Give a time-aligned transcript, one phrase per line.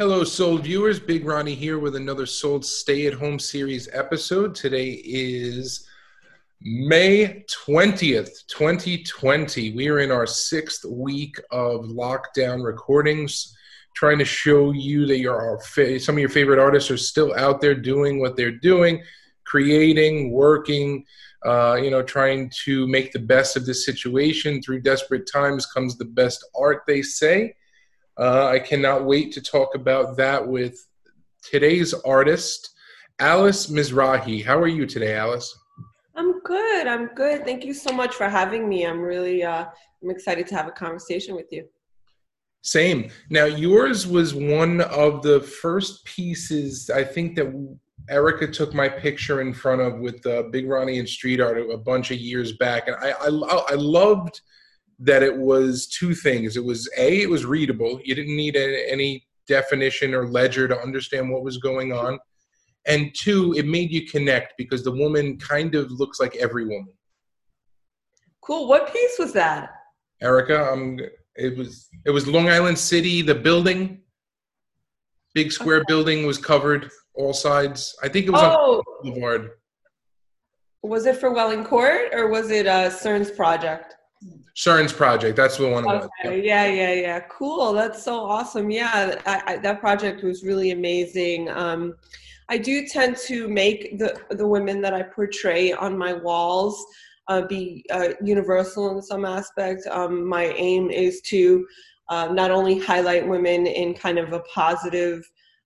[0.00, 1.00] Hello, Soul viewers.
[1.00, 4.54] Big Ronnie here with another Soul Stay at Home series episode.
[4.54, 5.88] Today is
[6.60, 9.72] May 20th, 2020.
[9.72, 13.56] We are in our sixth week of lockdown recordings,
[13.96, 15.58] trying to show you that your
[15.98, 19.02] some of your favorite artists are still out there doing what they're doing,
[19.42, 21.04] creating, working,
[21.44, 24.62] uh, you know, trying to make the best of this situation.
[24.62, 27.56] Through desperate times comes the best art, they say.
[28.18, 30.84] Uh, I cannot wait to talk about that with
[31.42, 32.70] today's artist,
[33.20, 34.44] Alice Mizrahi.
[34.44, 35.56] How are you today, Alice?
[36.16, 36.88] I'm good.
[36.88, 37.44] I'm good.
[37.44, 38.84] Thank you so much for having me.
[38.84, 39.66] I'm really uh,
[40.02, 41.68] I'm excited to have a conversation with you.
[42.62, 43.08] Same.
[43.30, 47.54] Now, yours was one of the first pieces I think that
[48.10, 51.78] Erica took my picture in front of with uh, Big Ronnie and Street Art a
[51.78, 54.40] bunch of years back, and I I, I loved
[54.98, 56.56] that it was two things.
[56.56, 58.00] It was a, it was readable.
[58.04, 62.18] You didn't need a, any definition or ledger to understand what was going on,
[62.86, 66.92] and two, it made you connect because the woman kind of looks like every woman.
[68.42, 68.66] Cool.
[68.66, 69.70] What piece was that?
[70.22, 70.98] Erica, um,
[71.36, 73.22] it was it was Long Island City.
[73.22, 74.00] The building,
[75.34, 75.84] big square okay.
[75.86, 77.94] building, was covered all sides.
[78.02, 78.78] I think it was oh.
[78.78, 79.50] on Boulevard.
[80.82, 83.96] Was it for Welling Court or was it a CERN's project?
[84.58, 85.36] CERN's project.
[85.36, 85.86] That's the one.
[85.86, 86.44] Okay.
[86.44, 87.20] Yeah, yeah, yeah.
[87.30, 87.72] Cool.
[87.72, 88.70] That's so awesome.
[88.70, 91.48] Yeah, I, I, that project was really amazing.
[91.48, 91.94] Um,
[92.48, 96.84] I do tend to make the the women that I portray on my walls
[97.28, 99.86] uh, be uh, universal in some aspect.
[99.86, 101.64] Um, my aim is to
[102.08, 105.22] uh, not only highlight women in kind of a positive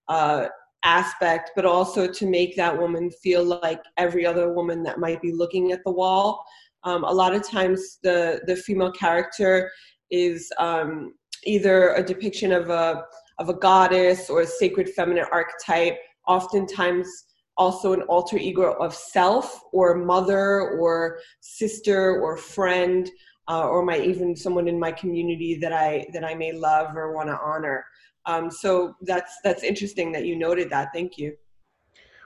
[0.09, 0.49] uh,
[0.85, 5.33] aspect, but also to make that woman feel like every other woman that might be
[5.33, 6.45] looking at the wall.
[6.85, 9.71] Um, a lot of times, the the female character
[10.11, 13.05] is um, either a depiction of a
[13.39, 15.99] of a goddess or a sacred feminine archetype.
[16.29, 17.09] Oftentimes,
[17.57, 23.11] also an alter ego of self or mother or sister or friend
[23.49, 27.15] uh, or my even someone in my community that I that I may love or
[27.15, 27.85] want to honor.
[28.27, 30.91] Um, so that's that's interesting that you noted that.
[30.95, 31.37] Thank you.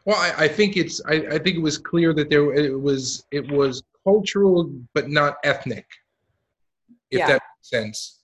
[0.04, 3.24] Well, I, I think it's I, I, think it was clear that there it was
[3.32, 5.86] it was cultural but not ethnic,
[7.10, 7.26] if yeah.
[7.26, 8.22] that makes sense.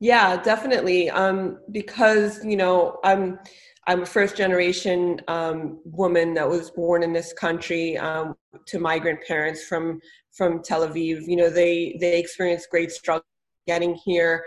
[0.00, 1.10] Yeah, definitely.
[1.10, 3.38] Um, because you know, I'm
[3.86, 8.34] I'm a first generation um, woman that was born in this country um,
[8.66, 10.00] to migrant parents from
[10.32, 11.26] from Tel Aviv.
[11.26, 13.26] You know, they they experienced great struggle
[13.66, 14.42] getting here,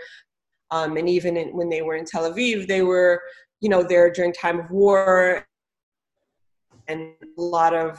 [0.70, 3.22] um, and even in, when they were in Tel Aviv, they were
[3.60, 5.46] you know there during time of war
[6.88, 7.98] and a lot of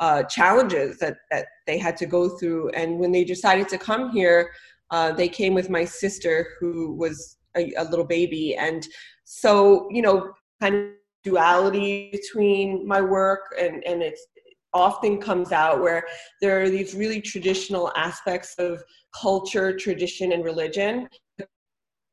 [0.00, 2.70] uh, challenges that, that they had to go through.
[2.70, 4.50] And when they decided to come here,
[4.90, 8.54] uh, they came with my sister, who was a, a, little baby.
[8.56, 8.86] And
[9.24, 10.90] so, you know, kind of
[11.22, 14.26] duality between my work and, and it's
[14.74, 16.04] often comes out where
[16.42, 18.82] there are these really traditional aspects of
[19.18, 21.08] culture, tradition, and religion.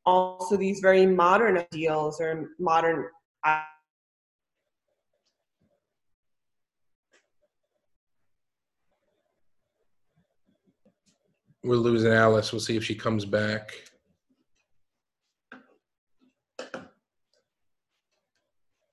[0.06, 3.06] Also, these very modern ideals or modern
[11.64, 12.52] we're losing Alice.
[12.52, 13.72] We'll see if she comes back.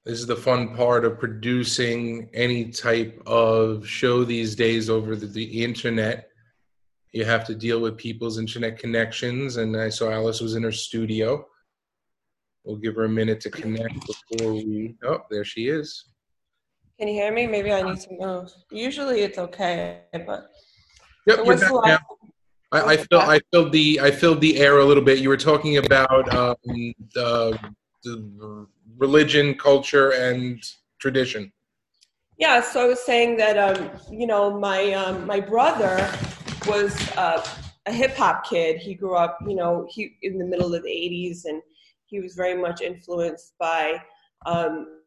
[0.04, 5.26] This is the fun part of producing any type of show these days over the,
[5.26, 6.30] the internet.
[7.12, 10.72] You have to deal with people's internet connections, and I saw Alice was in her
[10.72, 11.44] studio.
[12.64, 14.94] We'll give her a minute to connect before we.
[15.04, 16.04] Oh, there she is.
[16.98, 17.46] Can you hear me?
[17.46, 18.50] Maybe I need to move.
[18.70, 20.50] Usually it's okay, but.
[21.26, 22.02] Yep, so what's the last,
[22.72, 25.18] I, I I filled the I filled the air a little bit.
[25.18, 26.56] You were talking about um,
[27.14, 27.58] the,
[28.04, 28.66] the
[28.98, 30.62] religion, culture, and
[30.98, 31.52] tradition.
[32.38, 35.96] Yeah, so I was saying that um, you know my um, my brother
[36.66, 37.44] was uh,
[37.86, 38.78] a hip hop kid.
[38.78, 41.62] He grew up, you know, he in the middle of the '80s, and
[42.06, 44.00] he was very much influenced by
[44.46, 45.00] um,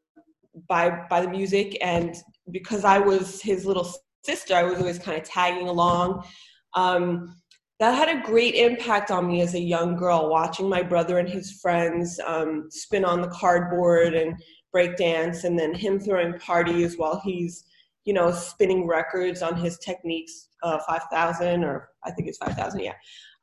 [0.68, 1.78] by by the music.
[1.82, 2.16] And
[2.50, 3.88] because I was his little
[4.24, 6.26] sister, I was always kind of tagging along.
[6.74, 7.36] Um,
[7.82, 11.28] that had a great impact on me as a young girl watching my brother and
[11.28, 14.40] his friends um, spin on the cardboard and
[14.72, 17.66] break dance and then him throwing parties while he's
[18.06, 22.94] you know spinning records on his Technics uh, 5000 or i think it's 5000 yeah.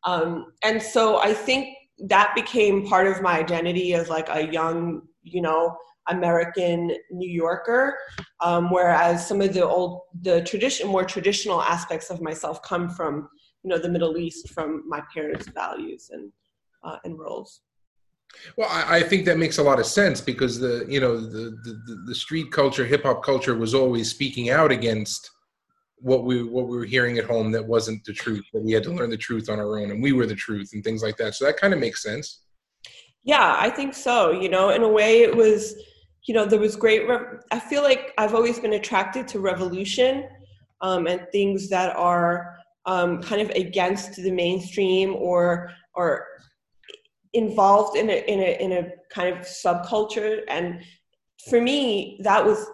[0.05, 1.76] Um, and so i think
[2.06, 5.76] that became part of my identity as like a young you know
[6.08, 7.99] american new yorker
[8.41, 13.29] um, whereas some of the old the tradition more traditional aspects of myself come from
[13.62, 16.32] you know the Middle East from my parents' values and
[16.84, 17.60] uh, and roles.
[18.56, 21.56] Well, I, I, think that makes a lot of sense because the you know the
[21.64, 25.31] the, the street culture, hip hop culture was always speaking out against
[25.96, 28.44] what we what we were hearing at home that wasn't the truth.
[28.52, 30.70] That we had to learn the truth on our own, and we were the truth,
[30.72, 31.34] and things like that.
[31.34, 32.43] So that kind of makes sense.
[33.25, 34.31] Yeah, I think so.
[34.31, 35.75] You know, in a way, it was.
[36.26, 37.08] You know, there was great.
[37.08, 40.28] Re- I feel like I've always been attracted to revolution
[40.82, 42.57] um, and things that are
[42.88, 46.26] um, kind of against the mainstream or or
[47.35, 50.40] involved in a in a in a kind of subculture.
[50.49, 50.82] And
[51.50, 52.67] for me that was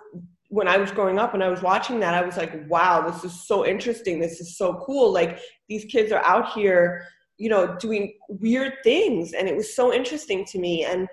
[0.49, 3.25] when I was growing up and I was watching that I was like wow this
[3.25, 4.21] is so interesting.
[4.21, 5.13] This is so cool.
[5.13, 7.05] Like these kids are out here
[7.37, 9.33] you know doing weird things.
[9.33, 10.85] And it was so interesting to me.
[10.85, 11.09] And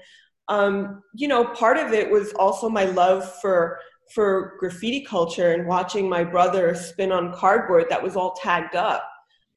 [0.48, 3.80] um, you know part of it was also my love for
[4.14, 9.08] for graffiti culture and watching my brother spin on cardboard that was all tagged up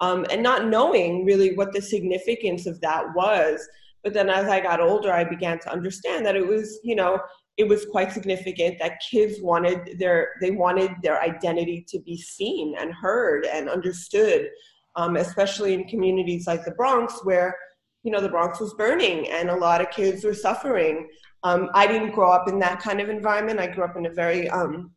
[0.01, 3.67] um, and not knowing really what the significance of that was.
[4.03, 7.19] But then as I got older, I began to understand that it was, you know,
[7.56, 12.75] it was quite significant that kids wanted their they wanted their identity to be seen
[12.79, 14.50] and heard and understood,
[14.97, 17.57] um, especially in communities like the Bronx where
[18.03, 21.09] you know the Bronx was burning and a lot of kids were suffering.
[21.44, 23.61] Um, I didn't grow up in that kind of environment.
[23.61, 24.91] I grew up in a very um,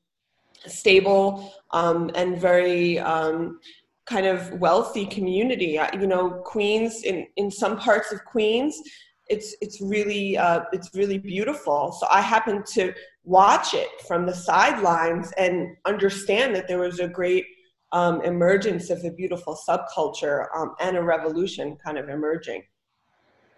[0.66, 3.60] stable um, and very um,
[4.06, 5.78] kind of wealthy community.
[5.94, 8.82] You know, Queens in in some parts of Queens,
[9.28, 11.92] it's it's really uh, it's really beautiful.
[11.92, 12.94] So I happened to
[13.26, 17.46] watch it from the sidelines and understand that there was a great
[17.92, 22.64] um, emergence of a beautiful subculture um, and a revolution kind of emerging.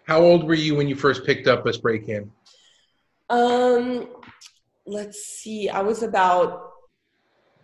[0.04, 2.32] How old were you when you first picked up a spray can?
[3.30, 4.08] Um,
[4.86, 5.68] let's see.
[5.68, 6.72] I was about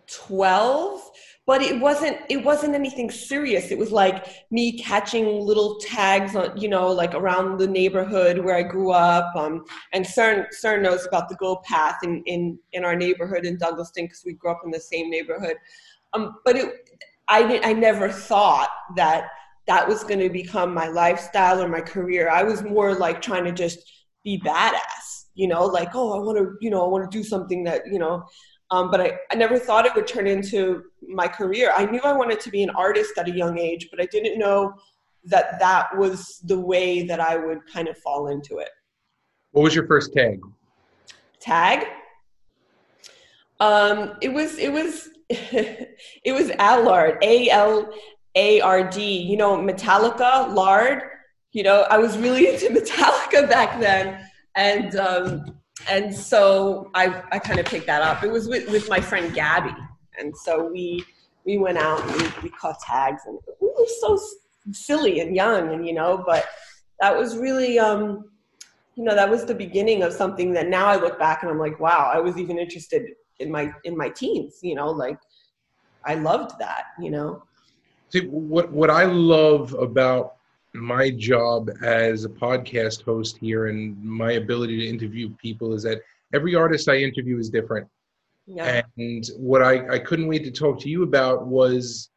[0.07, 1.01] twelve
[1.47, 3.71] but it wasn't it wasn't anything serious.
[3.71, 8.55] It was like me catching little tags on you know like around the neighborhood where
[8.55, 12.83] i grew up um, and cern cern knows about the gold path in in in
[12.83, 15.55] our neighborhood in douglaston because we grew up in the same neighborhood.
[16.13, 16.89] Um, but it
[17.29, 19.29] i i never thought that
[19.67, 22.29] that was going to become my lifestyle or my career.
[22.29, 23.79] I was more like trying to just
[24.23, 24.96] be badass
[25.37, 27.81] you know like oh i want to you know i want to do something that
[27.87, 28.25] you know
[28.69, 31.71] um, but I, I never thought it would turn into my career.
[31.73, 34.37] I knew I wanted to be an artist at a young age, but I didn't
[34.37, 34.73] know
[35.23, 38.69] that that was the way that I would kind of fall into it.
[39.51, 40.41] What was your first tag?
[41.39, 41.87] Tag?
[43.59, 47.89] Um, it was it was it was Alard, A L
[48.35, 49.21] A R D.
[49.21, 51.03] You know, Metallica, Lard.
[51.53, 55.57] You know, I was really into Metallica back then, and um,
[55.89, 58.23] and so I, I kind of picked that up.
[58.23, 59.75] It was with, with my friend Gabby.
[60.19, 61.05] And so we,
[61.45, 64.19] we went out and we, we caught tags and we were so
[64.71, 66.45] silly and young and, you know, but
[66.99, 68.25] that was really, um,
[68.95, 71.59] you know, that was the beginning of something that now I look back and I'm
[71.59, 73.05] like, wow, I was even interested
[73.39, 75.19] in my, in my teens, you know, like
[76.03, 77.43] I loved that, you know?
[78.09, 80.36] See, what, what I love about
[80.77, 86.01] my job as a podcast host here and my ability to interview people is that
[86.33, 87.87] every artist I interview is different.
[88.45, 88.81] Yeah.
[88.97, 92.09] And what I, I couldn't wait to talk to you about was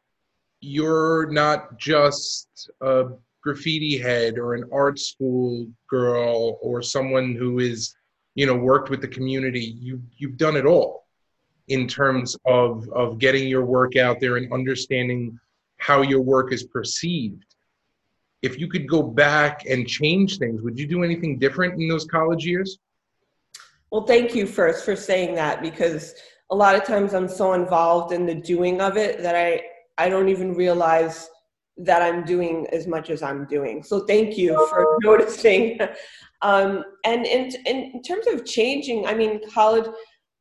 [0.61, 3.09] you're not just a
[3.41, 7.95] graffiti head or an art school girl or someone who is,
[8.35, 9.75] you know, worked with the community.
[9.79, 11.05] You you've done it all
[11.67, 15.37] in terms of of getting your work out there and understanding
[15.77, 17.50] how your work is perceived
[18.41, 22.05] if you could go back and change things, would you do anything different in those
[22.05, 22.79] college years?
[23.91, 26.15] Well, thank you first for saying that because
[26.49, 29.61] a lot of times I'm so involved in the doing of it that I
[29.97, 31.29] I don't even realize
[31.77, 33.83] that I'm doing as much as I'm doing.
[33.83, 35.79] So thank you for noticing.
[36.41, 39.85] Um, and in, in terms of changing, I mean, college,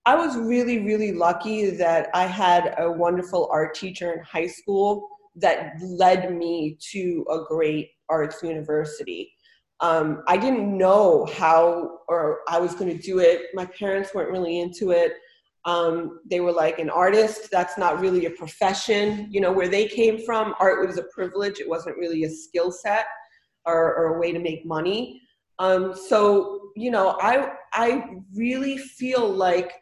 [0.07, 5.09] I was really, really lucky that I had a wonderful art teacher in high school
[5.37, 9.33] that led me to a great arts university.
[9.81, 13.47] Um, I didn't know how or I was going to do it.
[13.55, 15.15] My parents weren't really into it.
[15.65, 17.49] Um, they were like an artist.
[17.51, 19.29] That's not really a profession.
[19.31, 21.61] You know, where they came from, art was a privilege.
[21.61, 23.07] It wasn't really a skill set
[23.67, 25.21] or, or, a way to make money.
[25.59, 29.73] Um, so, you know, I I really feel like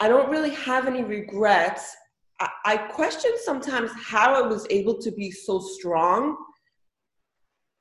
[0.00, 1.94] I don't really have any regrets
[2.40, 6.36] I, question sometimes how I was able to be so strong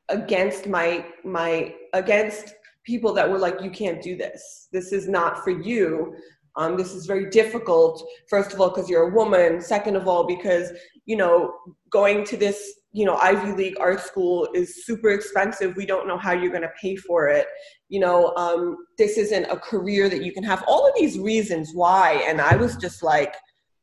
[0.09, 2.53] against my my against
[2.85, 4.67] people that were like you can't do this.
[4.71, 6.15] This is not for you.
[6.57, 10.25] Um, this is very difficult first of all because you're a woman second of all
[10.25, 10.71] because
[11.05, 11.53] you know
[11.89, 15.75] going to this you know ivy league art school is super expensive.
[15.75, 17.47] We don't know how you're going to pay for it.
[17.89, 20.63] You know um, this isn't a career that you can have.
[20.65, 23.35] All of these reasons why and i was just like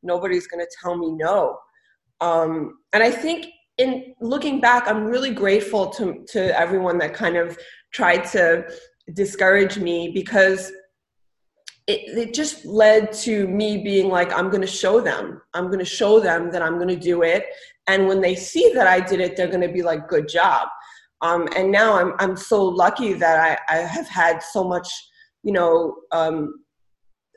[0.03, 1.59] nobody's going to tell me no.
[2.21, 3.47] Um, and i think
[3.79, 7.59] in looking back i'm really grateful to to everyone that kind of
[7.93, 8.65] tried to
[9.15, 10.71] discourage me because
[11.89, 15.41] it, it just led to me being like i'm going to show them.
[15.55, 17.47] I'm going to show them that i'm going to do it.
[17.89, 20.69] And when they see that i did it they're going to be like good job.
[21.21, 24.89] Um, and now I'm, I'm so lucky that I, I have had so much
[25.43, 26.55] you know um,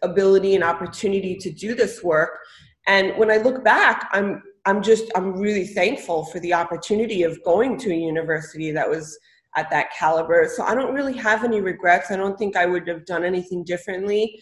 [0.06, 2.40] ability and opportunity to do this work
[2.88, 7.44] and when i look back i'm i'm just i'm really thankful for the opportunity of
[7.44, 9.18] going to a university that was
[9.56, 10.50] at that caliber.
[10.54, 12.12] So I don't really have any regrets.
[12.12, 14.42] I don't think I would have done anything differently.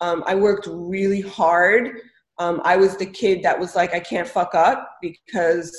[0.00, 1.98] Um, I worked really hard.
[2.38, 5.74] Um, I was the kid that was like, I can't fuck up because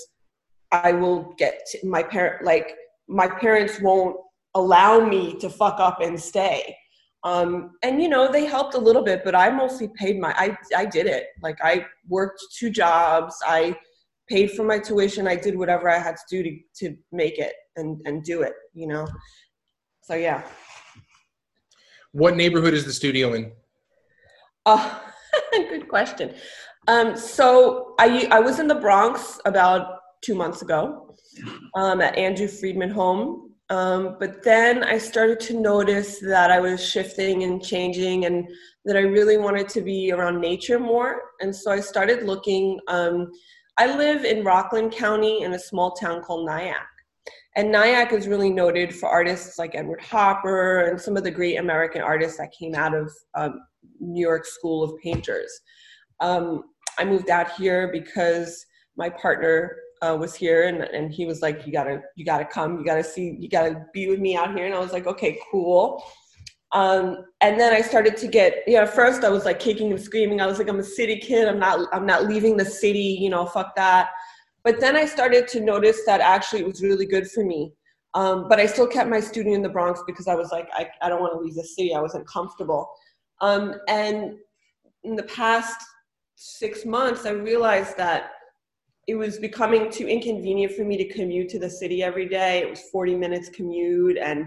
[0.71, 2.75] I will get my parent like
[3.07, 4.17] my parents won't
[4.55, 6.75] allow me to fuck up and stay.
[7.23, 10.33] Um, and you know they helped a little bit, but I mostly paid my.
[10.37, 11.27] I I did it.
[11.41, 13.35] Like I worked two jobs.
[13.45, 13.75] I
[14.29, 15.27] paid for my tuition.
[15.27, 18.53] I did whatever I had to do to to make it and and do it
[18.73, 19.07] you know
[20.01, 20.43] so yeah
[22.11, 23.51] what neighborhood is the studio in
[24.65, 25.03] oh
[25.53, 26.33] good question
[26.87, 31.15] um so i i was in the bronx about two months ago
[31.75, 36.79] um, at andrew freedman home um, but then I started to notice that I was
[36.85, 38.47] shifting and changing, and
[38.85, 41.21] that I really wanted to be around nature more.
[41.41, 42.79] And so I started looking.
[42.87, 43.31] Um,
[43.79, 46.85] I live in Rockland County in a small town called Nyack.
[47.55, 51.57] And Nyack is really noted for artists like Edward Hopper and some of the great
[51.57, 53.59] American artists that came out of um,
[53.99, 55.51] New York School of Painters.
[56.19, 56.63] Um,
[56.99, 58.63] I moved out here because
[58.97, 62.77] my partner uh, was here and, and he was like, you gotta, you gotta come,
[62.77, 64.65] you gotta see, you gotta be with me out here.
[64.65, 66.03] And I was like, okay, cool.
[66.73, 70.01] Um, and then I started to get, you know, first I was like kicking and
[70.01, 70.41] screaming.
[70.41, 71.47] I was like, I'm a city kid.
[71.47, 74.09] I'm not, I'm not leaving the city, you know, fuck that.
[74.63, 77.73] But then I started to notice that actually it was really good for me.
[78.15, 80.89] Um, but I still kept my studio in the Bronx because I was like, I,
[81.01, 81.93] I don't want to leave the city.
[81.95, 82.89] I wasn't comfortable.
[83.41, 84.35] Um, and
[85.03, 85.75] in the past
[86.35, 88.31] six months, I realized that
[89.07, 92.59] it was becoming too inconvenient for me to commute to the city every day.
[92.59, 94.45] It was 40 minutes commute, and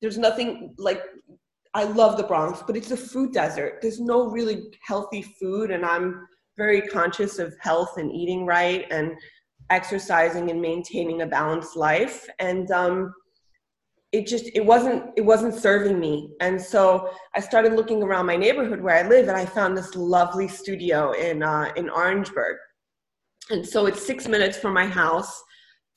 [0.00, 1.02] there's nothing like
[1.74, 3.78] I love the Bronx, but it's a food desert.
[3.80, 8.86] There's no really healthy food, and I'm very conscious of health and eating right.
[8.90, 9.16] And
[9.72, 13.14] exercising and maintaining a balanced life and um,
[14.12, 18.36] it just it wasn't it wasn't serving me and so i started looking around my
[18.36, 22.58] neighborhood where i live and i found this lovely studio in uh, in orangeburg
[23.52, 25.42] and so it's six minutes from my house.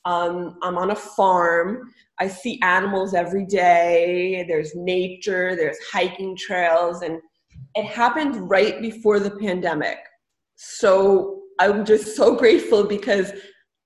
[0.05, 1.91] Um, i'm on a farm.
[2.19, 4.45] I see animals every day.
[4.47, 5.55] There's nature.
[5.55, 7.01] There's hiking trails.
[7.01, 7.19] And
[7.75, 9.97] it happened right before the pandemic.
[10.55, 13.31] So i'm just so grateful because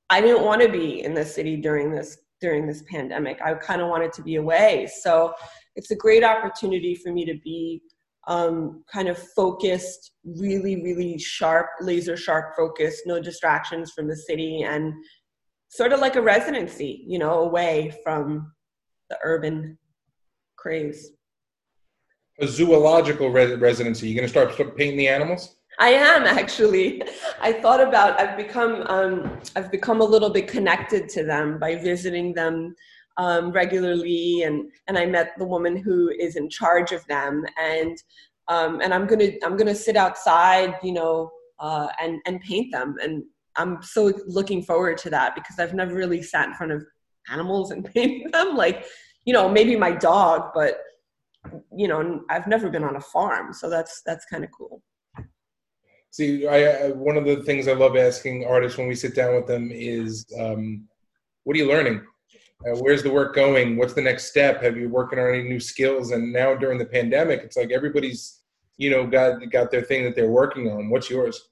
[0.09, 3.39] I didn't want to be in the city during this during this pandemic.
[3.43, 4.89] I kind of wanted to be away.
[5.01, 5.33] So
[5.75, 7.81] it's a great opportunity for me to be
[8.29, 14.61] um, kind of focused, really, really sharp, laser sharp focus, no distractions from the city,
[14.61, 14.93] and
[15.69, 18.53] sort of like a residency, you know, away from
[19.09, 19.77] the urban
[20.57, 21.11] craze.
[22.39, 24.07] A zoological residency.
[24.07, 25.55] You're going to start painting the animals?
[25.79, 27.01] I am actually.
[27.41, 28.19] I thought about.
[28.19, 28.83] I've become.
[28.87, 32.75] Um, I've become a little bit connected to them by visiting them
[33.19, 38.01] um, regularly, and and I met the woman who is in charge of them, and
[38.47, 42.95] um, and I'm gonna I'm gonna sit outside, you know, uh, and and paint them,
[43.03, 43.23] and
[43.57, 46.83] I'm so looking forward to that because I've never really sat in front of
[47.29, 48.55] animals and painted them.
[48.55, 48.85] Like,
[49.25, 50.79] you know, maybe my dog, but
[51.75, 54.81] you know, I've never been on a farm, so that's that's kind of cool.
[56.11, 59.35] See, I, I, one of the things I love asking artists when we sit down
[59.35, 60.87] with them is, um,
[61.43, 62.01] what are you learning?
[62.65, 63.77] Uh, where's the work going?
[63.77, 64.61] What's the next step?
[64.61, 66.11] Have you working on any new skills?
[66.11, 68.41] And now during the pandemic, it's like everybody's,
[68.77, 70.89] you know, got got their thing that they're working on.
[70.89, 71.49] What's yours?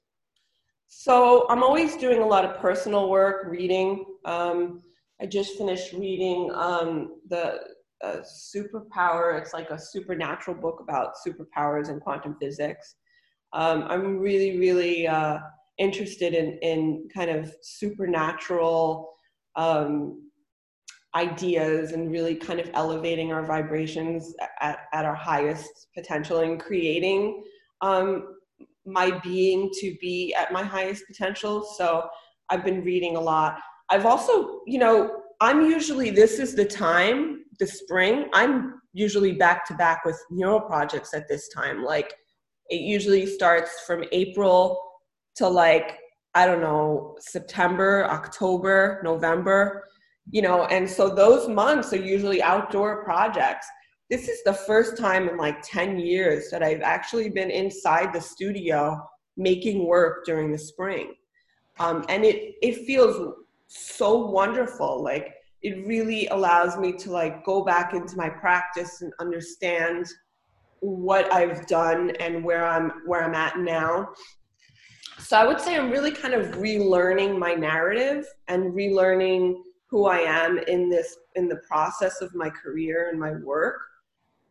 [0.88, 4.04] So I'm always doing a lot of personal work, reading.
[4.24, 4.82] Um,
[5.20, 7.58] I just finished reading um, the
[8.04, 9.38] uh, Superpower.
[9.40, 12.96] It's like a supernatural book about superpowers and quantum physics
[13.52, 15.38] um, I'm really, really uh,
[15.78, 19.14] interested in, in kind of supernatural
[19.56, 20.27] um,
[21.18, 27.42] ideas and really kind of elevating our vibrations at, at our highest potential and creating
[27.80, 28.36] um,
[28.86, 31.54] my being to be at my highest potential.
[31.78, 32.08] So
[32.50, 33.58] I've been reading a lot.
[33.90, 34.96] I've also, you know,
[35.40, 40.60] I'm usually, this is the time, the spring, I'm usually back to back with mural
[40.60, 41.84] projects at this time.
[41.84, 42.14] Like
[42.70, 44.80] it usually starts from April
[45.36, 45.98] to like,
[46.34, 49.84] I don't know, September, October, November,
[50.30, 53.66] you know, and so those months are usually outdoor projects.
[54.10, 58.20] This is the first time in like 10 years that I've actually been inside the
[58.20, 59.00] studio
[59.36, 61.14] making work during the spring.
[61.78, 63.34] Um, and it, it feels
[63.68, 65.02] so wonderful.
[65.02, 70.06] Like it really allows me to like go back into my practice and understand
[70.80, 74.10] what I've done and where I'm where I'm at now.
[75.18, 79.56] So I would say I'm really kind of relearning my narrative and relearning
[79.88, 83.80] who I am in this in the process of my career and my work.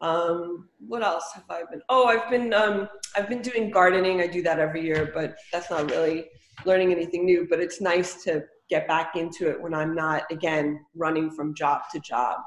[0.02, 1.82] Um, what else have I been?
[1.90, 4.22] Oh, I've been um, I've been doing gardening.
[4.22, 6.26] I do that every year, but that's not really
[6.66, 7.48] learning anything new.
[7.50, 11.84] But it's nice to get back into it when I'm not again running from job
[11.94, 12.40] to job.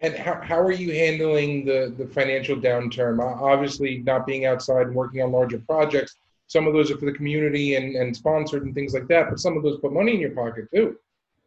[0.00, 3.18] And how, how are you handling the, the financial downturn?
[3.20, 6.14] Obviously, not being outside and working on larger projects,
[6.46, 9.40] some of those are for the community and, and sponsored and things like that, but
[9.40, 10.96] some of those put money in your pocket too.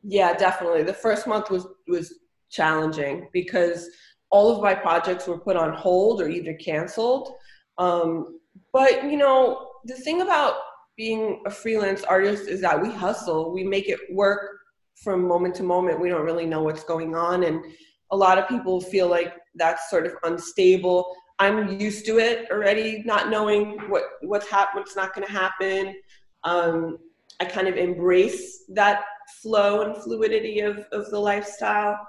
[0.04, 0.84] Yeah, definitely.
[0.84, 2.14] The first month was, was
[2.50, 3.90] challenging because
[4.30, 7.34] all of my projects were put on hold or either canceled.
[7.78, 8.40] Um,
[8.74, 10.56] but, you know, the thing about
[10.98, 14.60] being a freelance artist is that we hustle, we make it work
[14.96, 16.00] from moment to moment.
[16.00, 17.44] We don't really know what's going on.
[17.44, 17.64] And
[18.12, 21.16] a lot of people feel like that's sort of unstable.
[21.40, 25.96] I'm used to it already, not knowing what what's hap- what's not going to happen.
[26.44, 27.00] Um,
[27.40, 29.04] I kind of embrace that
[29.42, 32.00] flow and fluidity of of the lifestyle.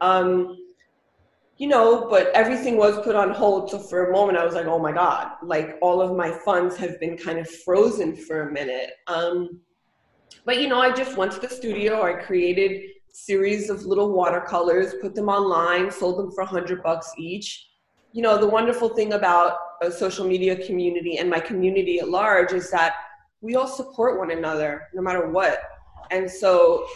[0.00, 0.56] Um,
[1.58, 3.70] you know, but everything was put on hold.
[3.70, 6.76] So for a moment, I was like, oh my God, like all of my funds
[6.76, 8.92] have been kind of frozen for a minute.
[9.08, 9.60] Um,
[10.44, 14.94] but, you know, I just went to the studio, I created series of little watercolors,
[15.00, 17.68] put them online, sold them for 100 bucks each.
[18.12, 22.52] You know, the wonderful thing about a social media community and my community at large
[22.52, 22.94] is that
[23.40, 25.60] we all support one another no matter what.
[26.10, 26.86] And so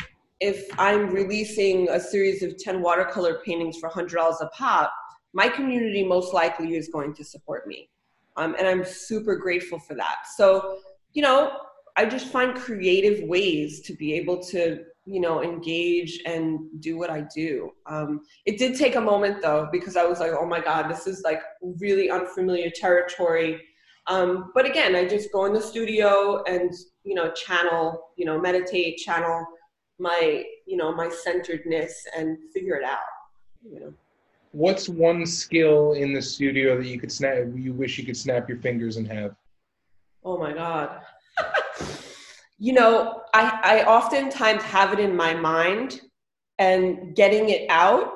[0.41, 4.93] if I'm releasing a series of 10 watercolor paintings for $100 a pop,
[5.33, 7.89] my community most likely is going to support me.
[8.37, 10.27] Um, and I'm super grateful for that.
[10.37, 10.79] So,
[11.13, 11.53] you know,
[11.97, 17.11] I just find creative ways to be able to, you know, engage and do what
[17.11, 17.71] I do.
[17.87, 21.07] Um, it did take a moment though, because I was like, oh my God, this
[21.07, 21.43] is like
[21.79, 23.61] really unfamiliar territory.
[24.09, 26.73] Um, but again, I just go in the studio and,
[27.05, 29.47] you know, channel, you know, meditate, channel
[30.03, 32.99] my you know my centeredness and figure it out.
[33.65, 33.95] You know
[34.51, 38.49] what's one skill in the studio that you could snap you wish you could snap
[38.49, 39.35] your fingers and have?
[40.25, 41.01] Oh my god.
[42.59, 46.01] You know i i oftentimes have it in my mind
[46.61, 48.13] and getting it out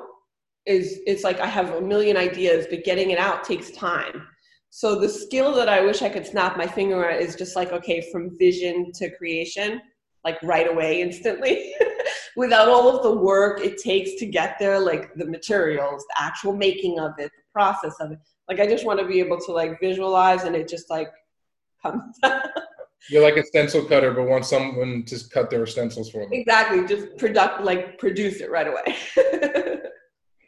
[0.65, 4.25] is it's like i have a million ideas but getting it out takes time
[4.69, 7.71] so the skill that i wish i could snap my finger at is just like
[7.71, 9.81] okay from vision to creation
[10.27, 11.73] like right away instantly.
[12.35, 16.53] Without all of the work it takes to get there like the materials the actual
[16.53, 18.19] making of it the process of it.
[18.49, 21.09] Like i just want to be able to like visualize and it just like
[21.81, 22.17] comes
[23.09, 26.33] you're like a stencil cutter but want someone to cut their stencils for them.
[26.33, 28.87] Exactly just product like produce it right away.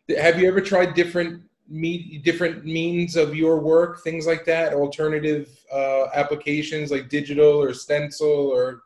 [0.18, 5.48] Have you ever tried different me different means of your work things like that alternative
[5.72, 8.82] uh, applications like digital or stencil or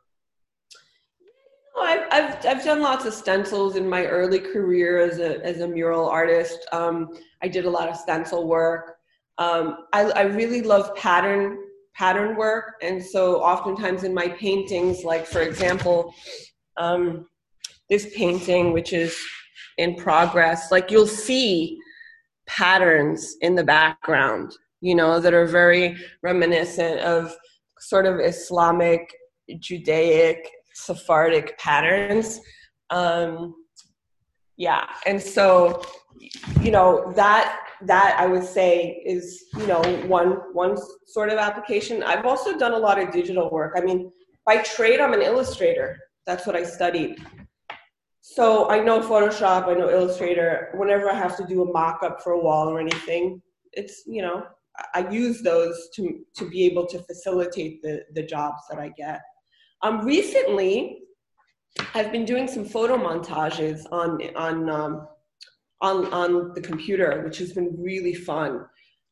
[1.76, 5.68] I've, I've, I've done lots of stencils in my early career as a, as a
[5.68, 6.68] mural artist.
[6.72, 7.10] Um,
[7.42, 8.98] I did a lot of stencil work.
[9.38, 11.58] Um, I, I really love pattern
[11.96, 16.14] pattern work, and so oftentimes in my paintings, like for example,
[16.78, 17.28] um,
[17.90, 19.16] this painting, which is
[19.78, 21.80] in progress, like you'll see
[22.48, 27.36] patterns in the background, you know, that are very reminiscent of
[27.80, 29.14] sort of Islamic,
[29.60, 32.40] Judaic Sephardic patterns.
[32.90, 33.56] Um,
[34.58, 35.82] yeah, and so
[36.62, 40.78] you know that that I would say is you know one one
[41.08, 42.04] sort of application.
[42.04, 43.74] I've also done a lot of digital work.
[43.76, 44.12] I mean,
[44.46, 45.98] by trade, I'm an illustrator.
[46.26, 47.26] That's what I studied.
[48.26, 50.70] So I know Photoshop, I know Illustrator.
[50.76, 53.42] Whenever I have to do a mock-up for a wall or anything,
[53.74, 54.46] it's you know
[54.96, 59.20] I use those to to be able to facilitate the the jobs that I get.
[59.82, 61.00] Um, recently,
[61.96, 65.08] I've been doing some photo montages on on um,
[65.82, 68.66] on on the computer, which has been really fun.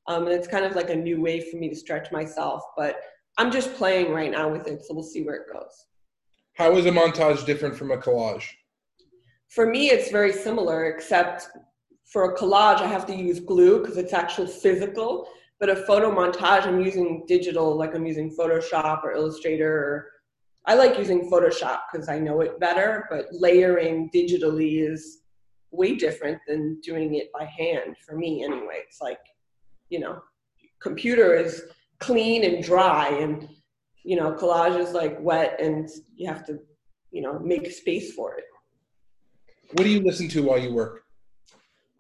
[0.07, 2.63] Um, and it's kind of like a new way for me to stretch myself.
[2.77, 3.01] But
[3.37, 5.85] I'm just playing right now with it, so we'll see where it goes.
[6.55, 8.45] How is a montage different from a collage?
[9.51, 11.49] For me, it's very similar, except
[12.05, 15.27] for a collage, I have to use glue because it's actually physical.
[15.59, 19.71] But a photo montage, I'm using digital, like I'm using Photoshop or Illustrator.
[19.71, 20.07] Or
[20.65, 25.19] I like using Photoshop because I know it better, but layering digitally is
[25.71, 28.81] way different than doing it by hand for me anyway.
[28.87, 29.19] It's like,
[29.89, 30.21] you know,
[30.81, 31.63] computer is
[31.99, 33.47] clean and dry and
[34.03, 36.59] you know, collage is like wet and you have to,
[37.11, 38.45] you know, make space for it.
[39.73, 41.03] What do you listen to while you work?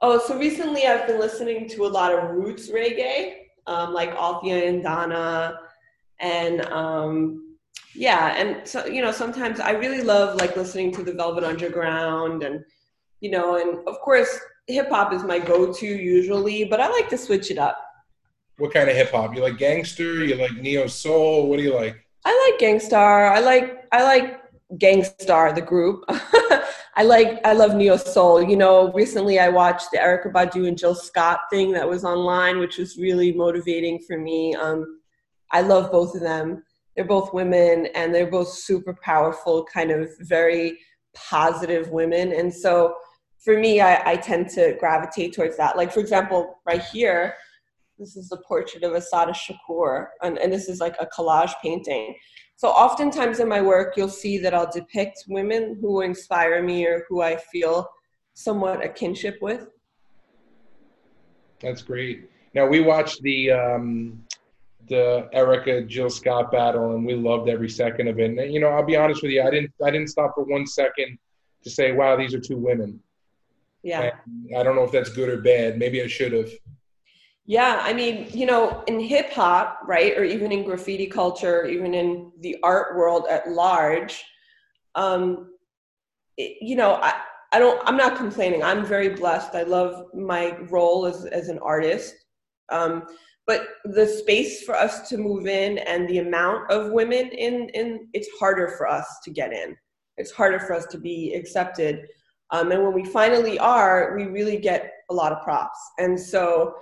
[0.01, 3.35] Oh, so recently I've been listening to a lot of roots reggae,
[3.67, 5.59] um, like Althea and Donna,
[6.19, 7.55] and um,
[7.93, 12.43] yeah, and so you know sometimes I really love like listening to the Velvet Underground,
[12.43, 12.63] and
[13.19, 17.17] you know, and of course hip hop is my go-to usually, but I like to
[17.17, 17.77] switch it up.
[18.57, 19.35] What kind of hip hop?
[19.35, 20.23] You like gangster?
[20.23, 21.47] You like neo soul?
[21.47, 21.95] What do you like?
[22.25, 23.31] I like Gang Starr.
[23.31, 24.39] I like I like
[24.77, 26.05] Gang Starr, the group.
[26.95, 28.43] I like I love neo soul.
[28.43, 32.59] You know, recently I watched the Erykah Badu and Jill Scott thing that was online,
[32.59, 34.55] which was really motivating for me.
[34.55, 34.99] Um,
[35.51, 36.63] I love both of them.
[36.95, 40.77] They're both women, and they're both super powerful, kind of very
[41.15, 42.33] positive women.
[42.33, 42.95] And so,
[43.39, 45.77] for me, I, I tend to gravitate towards that.
[45.77, 47.35] Like, for example, right here,
[47.97, 52.15] this is a portrait of Assata Shakur, and, and this is like a collage painting.
[52.61, 57.05] So oftentimes in my work, you'll see that I'll depict women who inspire me or
[57.09, 57.89] who I feel
[58.35, 59.67] somewhat a kinship with.
[61.59, 62.29] That's great.
[62.53, 64.23] Now we watched the um,
[64.89, 68.29] the Erykah Jill Scott battle, and we loved every second of it.
[68.29, 70.67] And, you know, I'll be honest with you, I didn't I didn't stop for one
[70.67, 71.17] second
[71.63, 72.99] to say, "Wow, these are two women."
[73.81, 74.11] Yeah.
[74.47, 75.79] And I don't know if that's good or bad.
[75.79, 76.51] Maybe I should have.
[77.45, 81.93] Yeah, I mean, you know, in hip hop, right, or even in graffiti culture, even
[81.93, 84.23] in the art world at large,
[84.95, 85.51] um,
[86.37, 87.13] it, you know, I,
[87.51, 88.63] I don't, I'm not complaining.
[88.63, 89.55] I'm very blessed.
[89.55, 92.13] I love my role as, as an artist.
[92.71, 93.03] Um,
[93.47, 98.07] but the space for us to move in and the amount of women in, in
[98.13, 99.75] it's harder for us to get in.
[100.17, 102.07] It's harder for us to be accepted.
[102.51, 105.79] Um, and when we finally are, we really get a lot of props.
[105.97, 106.75] And so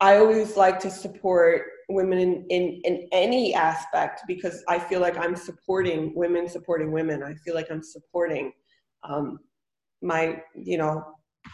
[0.00, 5.16] I always like to support women in, in, in any aspect because I feel like
[5.16, 7.22] I'm supporting women supporting women.
[7.22, 8.52] I feel like I'm supporting
[9.02, 9.38] um,
[10.02, 11.04] my, you know,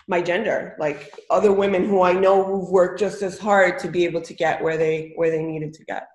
[0.09, 4.05] my gender, like other women who I know who've worked just as hard to be
[4.05, 6.09] able to get where they where they needed to get.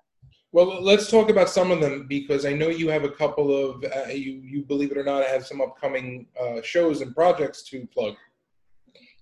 [0.50, 3.84] Well, let's talk about some of them because I know you have a couple of
[3.84, 7.62] uh, you you believe it or not I have some upcoming uh, shows and projects
[7.64, 8.14] to plug.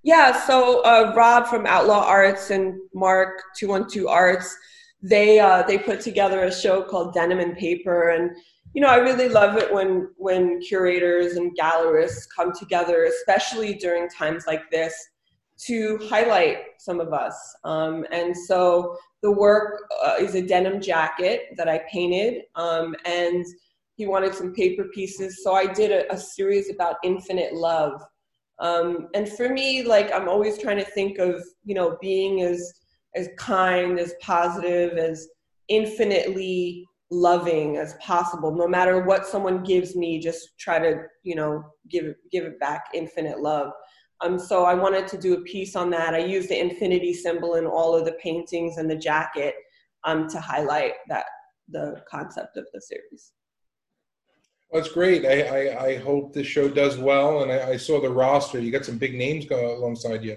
[0.06, 4.56] Yeah, so uh, Rob from Outlaw Arts and Mark Two One Two Arts,
[5.02, 8.30] they uh, they put together a show called Denim and Paper, and
[8.72, 14.08] you know I really love it when when curators and gallerists come together, especially during
[14.08, 14.94] times like this,
[15.66, 17.56] to highlight some of us.
[17.64, 23.44] Um, and so the work uh, is a denim jacket that I painted, um, and
[23.96, 28.00] he wanted some paper pieces, so I did a, a series about infinite love
[28.58, 32.72] um, and for me, like I'm always trying to think of, you know, being as
[33.14, 35.28] as kind, as positive, as
[35.68, 38.54] infinitely loving as possible.
[38.54, 42.86] No matter what someone gives me, just try to, you know, give give it back
[42.94, 43.72] infinite love.
[44.22, 46.14] Um, so I wanted to do a piece on that.
[46.14, 49.54] I used the infinity symbol in all of the paintings and the jacket
[50.04, 51.26] um, to highlight that
[51.68, 53.32] the concept of the series.
[54.72, 55.24] That's great.
[55.24, 57.42] I, I, I, hope the show does well.
[57.42, 58.58] And I, I, saw the roster.
[58.58, 60.36] You got some big names go alongside you.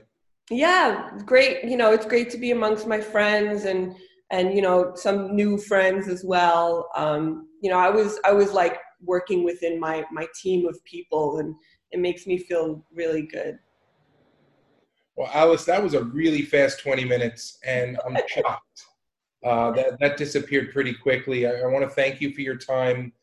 [0.52, 1.64] Yeah, great.
[1.64, 3.96] You know, it's great to be amongst my friends and
[4.32, 6.90] and you know some new friends as well.
[6.96, 11.40] Um, you know, I was I was like working within my my team of people,
[11.40, 11.56] and
[11.92, 13.58] it makes me feel really good.
[15.16, 18.86] Well, Alice, that was a really fast twenty minutes, and I'm shocked.
[19.44, 21.48] Uh, that that disappeared pretty quickly.
[21.48, 23.14] I, I want to thank you for your time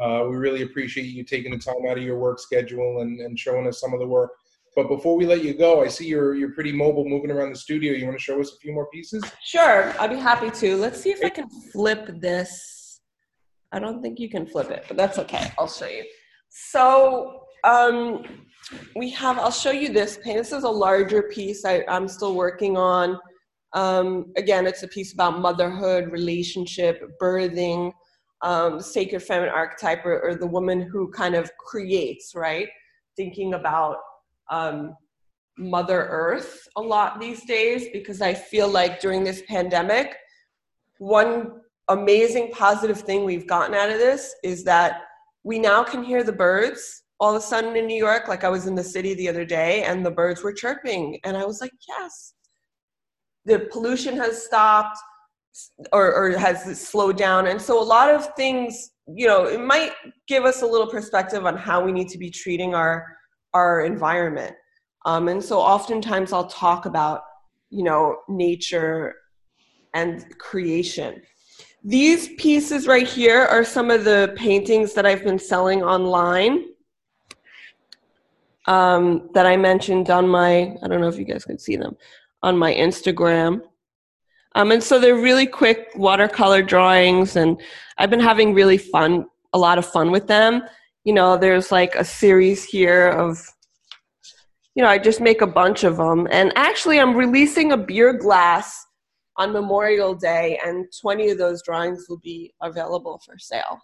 [0.00, 3.38] uh, we really appreciate you taking the time out of your work schedule and, and
[3.38, 4.30] showing us some of the work.
[4.74, 7.58] But before we let you go, I see you're you're pretty mobile, moving around the
[7.58, 7.94] studio.
[7.94, 9.24] You want to show us a few more pieces?
[9.42, 10.76] Sure, I'd be happy to.
[10.76, 13.00] Let's see if I can flip this.
[13.72, 15.50] I don't think you can flip it, but that's okay.
[15.58, 16.04] I'll show you.
[16.50, 18.22] So um,
[18.94, 19.38] we have.
[19.38, 20.36] I'll show you this paint.
[20.36, 21.64] This is a larger piece.
[21.64, 23.18] I, I'm still working on.
[23.72, 27.92] Um, again, it's a piece about motherhood, relationship, birthing
[28.42, 32.68] um, sacred feminine archetype or, or, the woman who kind of creates, right?
[33.16, 33.96] Thinking about
[34.50, 34.94] um,
[35.58, 40.16] Mother Earth a lot these days because I feel like during this pandemic,
[40.98, 45.02] one amazing positive thing we've gotten out of this is that
[45.44, 48.28] we now can hear the birds all of a sudden in New York.
[48.28, 51.18] Like I was in the city the other day and the birds were chirping.
[51.24, 52.34] And I was like, yes,
[53.44, 54.98] the pollution has stopped
[55.92, 57.46] or, or has slowed down.
[57.46, 59.92] And so a lot of things, you know, it might
[60.26, 63.06] give us a little perspective on how we need to be treating our,
[63.54, 64.54] our environment.
[65.04, 67.22] Um, and so oftentimes I'll talk about,
[67.70, 69.14] you know, nature
[69.94, 71.22] and creation.
[71.84, 76.64] These pieces right here are some of the paintings that I've been selling online
[78.66, 81.96] um, that I mentioned on my, I don't know if you guys can see them,
[82.42, 83.60] on my Instagram.
[84.56, 87.60] Um, and so they're really quick watercolor drawings, and
[87.98, 90.62] I've been having really fun, a lot of fun with them.
[91.04, 93.38] You know, there's like a series here of,
[94.74, 96.26] you know, I just make a bunch of them.
[96.30, 98.82] And actually, I'm releasing a beer glass
[99.36, 103.78] on Memorial Day, and 20 of those drawings will be available for sale.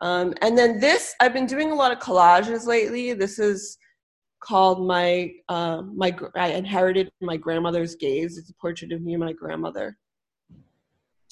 [0.00, 3.12] Um, and then this, I've been doing a lot of collages lately.
[3.12, 3.76] This is
[4.44, 8.36] called my uh, my I inherited my grandmother's gaze.
[8.38, 9.96] It's a portrait of me and my grandmother.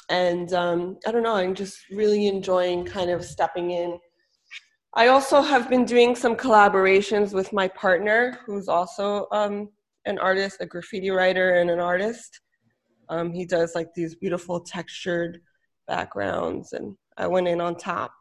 [0.09, 3.99] And um, I don't know, I'm just really enjoying kind of stepping in.
[4.95, 9.71] I also have been doing some collaborations with my partner, who's also um,
[10.05, 12.41] an artist, a graffiti writer, and an artist.
[13.09, 15.41] Um, he does like these beautiful textured
[15.87, 18.13] backgrounds, and I went in on top.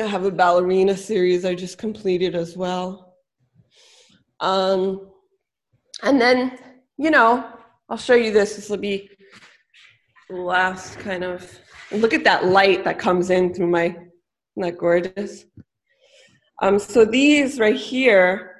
[0.00, 3.16] I have a ballerina series I just completed as well.
[4.40, 5.10] Um,
[6.02, 6.58] and then,
[6.96, 7.44] you know,
[7.88, 8.56] I'll show you this.
[8.56, 9.10] This will be
[10.30, 11.58] last kind of
[11.90, 14.12] look at that light that comes in through my isn't
[14.56, 15.44] that gorgeous?
[16.62, 18.56] Um, so these right here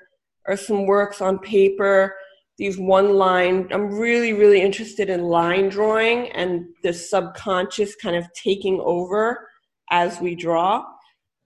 [0.46, 2.14] are some works on paper.
[2.56, 3.68] These one line.
[3.72, 9.48] I'm really, really interested in line drawing and the subconscious kind of taking over
[9.90, 10.84] as we draw.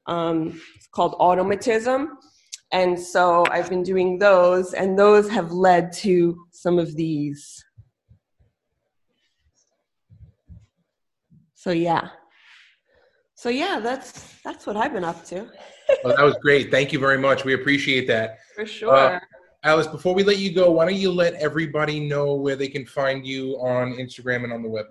[0.06, 2.18] Um, it's called automatism.
[2.72, 7.62] And so I've been doing those, and those have led to some of these.
[11.54, 12.08] So yeah.
[13.34, 15.50] So yeah, that's that's what I've been up to.
[16.04, 16.70] well, that was great.
[16.70, 17.44] Thank you very much.
[17.44, 18.38] We appreciate that.
[18.56, 18.94] For sure.
[18.96, 19.20] Uh,
[19.64, 22.84] Alice, before we let you go, why don't you let everybody know where they can
[22.86, 24.86] find you on Instagram and on the web?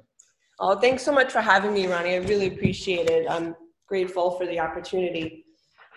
[0.60, 2.14] Oh, thanks so much for having me, Ronnie.
[2.14, 3.26] I really appreciate it.
[3.30, 3.56] I'm
[3.92, 5.46] grateful for the opportunity.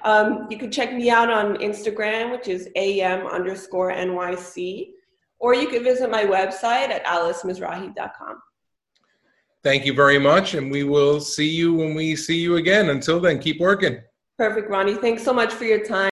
[0.02, 4.88] Um, you can check me out on Instagram, which is am underscore NYC,
[5.38, 8.42] or you can visit my website at alicemizrahi.com.
[9.62, 12.90] Thank you very much, and we will see you when we see you again.
[12.90, 14.00] Until then, keep working.
[14.36, 14.96] Perfect, Ronnie.
[14.96, 16.02] Thanks so much for your time.